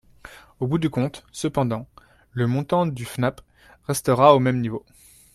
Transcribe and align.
Au 0.59 0.65
bout 0.65 0.79
du 0.79 0.89
compte, 0.89 1.23
cependant, 1.31 1.87
le 2.31 2.47
montant 2.47 2.87
du 2.87 3.05
FNAP 3.05 3.41
restera 3.85 4.33
au 4.33 4.39
même 4.39 4.59
niveau. 4.59 4.83